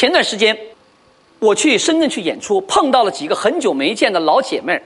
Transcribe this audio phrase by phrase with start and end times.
[0.00, 0.58] 前段时间
[1.40, 4.80] 我去深圳去演出，碰到了几个很久没见的老姐妹，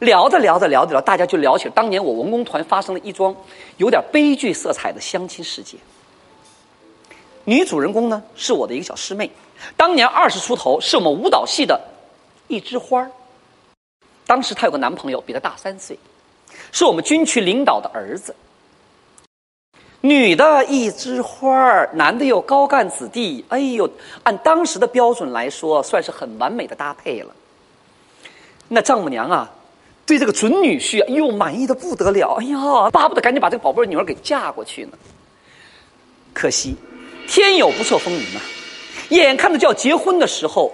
[0.00, 3.34] 聊着聊着聊着聊，大家就聊起了当年我文工团发生了一桩
[3.78, 5.80] 有点悲剧色彩的相亲事件。
[7.44, 9.30] 女主人公呢是我的一个小师妹，
[9.78, 11.80] 当年二十出头，是我们舞蹈系的
[12.46, 13.10] 一枝花。
[14.26, 15.98] 当时她有个男朋友，比她大三岁，
[16.70, 18.36] 是我们军区领导的儿子。
[20.04, 23.88] 女的一枝花儿，男的又高干子弟，哎呦，
[24.22, 27.34] 按当时的标准来说，算是很完美的搭配了。
[28.68, 29.50] 那丈母娘啊，
[30.04, 34.98] 对这个准女婿，哎呦，满意的不得了，哎呀，巴不得赶紧把这个宝贝女儿给嫁过去呢。
[36.34, 36.76] 可惜，
[37.26, 38.40] 天有不测风云呐，
[39.08, 40.70] 眼看着就要结婚的时候，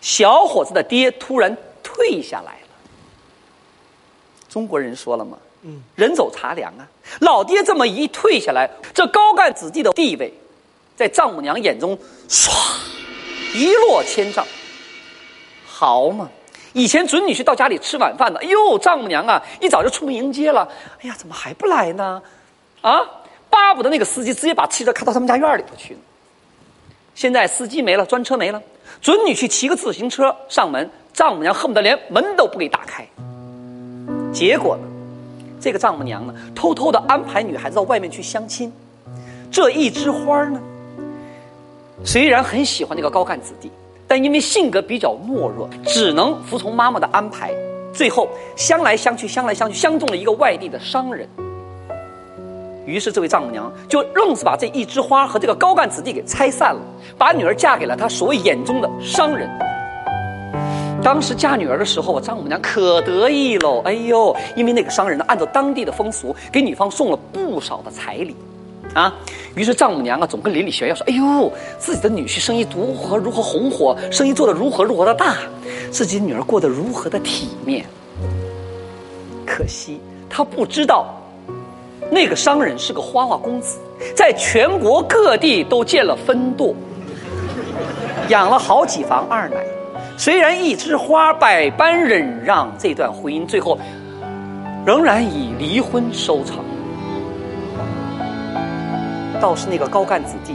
[0.00, 2.59] 小伙子的爹突然退下来。
[4.50, 6.86] 中国人说了嘛，嗯，人走茶凉啊。
[7.20, 10.34] 老爹这么一退下来，这高干子弟的地位，
[10.96, 11.96] 在丈母娘眼中，
[12.28, 12.50] 唰，
[13.54, 14.44] 一落千丈。
[15.64, 16.28] 好嘛，
[16.72, 20.68] 以前准女婿到家里吃晚饭的，哎呦，丈母娘啊，一早就出门迎接了。
[21.00, 22.20] 哎呀，怎么还不来呢？
[22.80, 23.00] 啊，
[23.48, 26.00] 巴不得那个司机直接把汽车开到他们家院里头去呢。
[27.14, 28.62] 现在司机没了，专车没了，
[29.00, 33.06] 准女婿骑个自行车上门，丈母娘恨不得连门都不给打开。
[34.32, 34.82] 结果呢？
[35.60, 38.72] 这个丈母娘呢，偷偷的安排女孩子到外面去相亲。
[39.50, 40.60] 这一枝花呢，
[42.04, 43.70] 虽然很喜欢那个高干子弟，
[44.06, 47.52] 但因为性格比较懦弱，只能服从妈妈的安排。
[47.92, 51.28] 最后相来相去，相来相去，相中了一个外地的商人。
[52.86, 56.80] 于是这位丈母娘就愣是把这一枝花和这个高干子弟给拆散了，
[57.18, 59.50] 把女儿嫁给了他所谓眼中的商人。
[61.02, 63.80] 当时嫁女儿的时候，我丈母娘可得意喽！
[63.86, 68.36] 哎呦，因为那个商人呢，按照当地的风俗，给女方送了不少的彩礼，
[68.92, 69.12] 啊，
[69.54, 75.36] 于是丈母娘啊，总跟邻里炫耀说：“哎呦，自己的女婿生意如何如何红火，生意做得如何如何的大，
[75.90, 77.84] 自己女儿过得如何的体面。”
[79.46, 79.98] 可惜
[80.28, 81.06] 他不知道，
[82.10, 83.78] 那个商人是个花花公子，
[84.14, 86.74] 在全国各地都建了分舵，
[88.28, 89.56] 养了好几房二奶。
[90.16, 93.78] 虽然一枝花百般忍让，这段婚姻最后
[94.84, 96.56] 仍然以离婚收场。
[99.40, 100.54] 倒是那个高干子弟，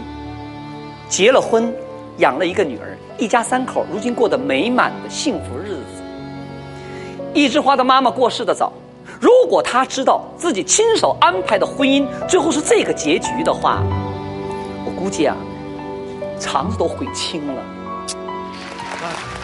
[1.09, 1.74] 结了婚，
[2.18, 6.03] 养了一个女儿，一家三口如今过得美满的幸福日子。
[7.34, 8.72] 一枝花的妈妈过世的早，
[9.19, 13.81] 如果她知道自己亲手安排的婚姻最后是这个结局的话，
[14.85, 15.35] 我估计啊，
[16.40, 17.63] 肠子都悔青了。
[19.06, 19.34] 감사합니다.